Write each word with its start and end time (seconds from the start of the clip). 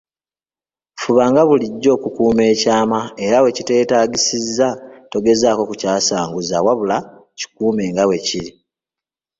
Fubanga 1.01 1.41
bulijjo 1.49 1.89
okukuuma 1.97 2.43
ekyama 2.53 2.99
era 3.25 3.37
wekiteetagisiza 3.45 4.67
togezaako 5.11 5.61
kukyasanguza, 5.69 6.57
wabula 6.65 6.97
kikuume 7.37 7.83
nga 7.91 8.03
bwekiri. 8.07 8.49